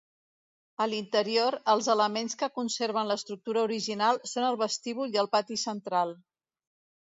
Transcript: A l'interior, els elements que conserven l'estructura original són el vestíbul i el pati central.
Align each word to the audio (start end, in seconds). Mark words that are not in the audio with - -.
A 0.85 0.85
l'interior, 0.93 1.57
els 1.73 1.89
elements 1.93 2.37
que 2.39 2.49
conserven 2.55 3.11
l'estructura 3.11 3.61
original 3.67 4.21
són 4.33 4.47
el 4.49 4.59
vestíbul 4.63 5.15
i 5.19 5.21
el 5.25 5.31
pati 5.37 5.61
central. 5.67 6.17